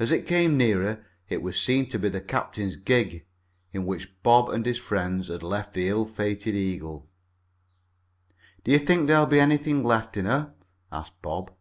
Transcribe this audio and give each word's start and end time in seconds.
As 0.00 0.10
it 0.10 0.26
came 0.26 0.56
nearer 0.56 1.06
it 1.28 1.40
was 1.40 1.56
seen 1.62 1.88
to 1.90 1.96
be 2.00 2.08
the 2.08 2.20
captain's 2.20 2.74
gig, 2.74 3.24
in 3.72 3.86
which 3.86 4.20
Bob 4.24 4.50
and 4.50 4.66
his 4.66 4.78
friends 4.78 5.28
had 5.28 5.44
left 5.44 5.74
the 5.74 5.86
ill 5.88 6.06
fated 6.06 6.56
Eagle. 6.56 7.08
"Do 8.64 8.72
you 8.72 8.80
think 8.80 9.06
there'll 9.06 9.26
be 9.26 9.38
anything 9.38 9.84
left 9.84 10.16
in 10.16 10.24
her?" 10.24 10.54
asked 10.90 11.22
Bob. 11.22 11.52